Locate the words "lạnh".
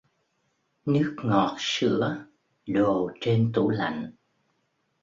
3.69-4.11